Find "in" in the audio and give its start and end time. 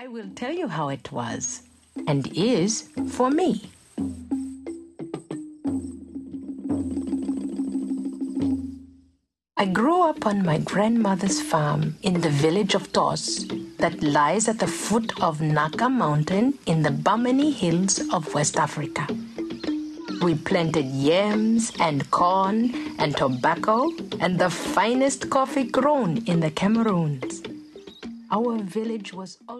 12.02-12.20, 16.66-16.82, 26.18-26.38